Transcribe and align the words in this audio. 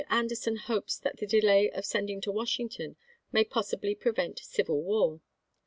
derson 0.09 0.57
hopes 0.57 0.97
that 0.97 1.17
the 1.17 1.27
delay 1.27 1.69
of 1.69 1.85
sending 1.85 2.19
to 2.19 2.31
Wash 2.31 2.57
ington 2.57 2.95
may 3.31 3.43
possibly 3.43 3.93
prevent 3.93 4.39
civil 4.39 4.81
war. 4.81 5.21